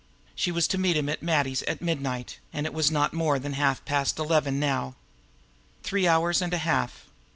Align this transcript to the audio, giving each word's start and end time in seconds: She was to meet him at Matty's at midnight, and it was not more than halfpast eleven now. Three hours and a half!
She 0.33 0.51
was 0.51 0.67
to 0.69 0.79
meet 0.79 0.97
him 0.97 1.09
at 1.09 1.21
Matty's 1.21 1.61
at 1.67 1.79
midnight, 1.79 2.39
and 2.51 2.65
it 2.65 2.73
was 2.73 2.89
not 2.89 3.13
more 3.13 3.37
than 3.37 3.53
halfpast 3.53 4.17
eleven 4.17 4.59
now. 4.59 4.95
Three 5.83 6.07
hours 6.07 6.41
and 6.41 6.55
a 6.55 6.65
half! 6.65 7.05